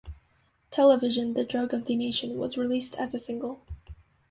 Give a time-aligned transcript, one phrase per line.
[0.71, 3.61] "Television, the Drug of the Nation" was released as a single.